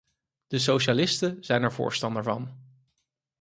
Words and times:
De 0.47 0.57
socialisten 0.59 1.43
zijn 1.43 1.63
er 1.63 1.73
voorstander 1.73 2.23
van. 2.23 2.57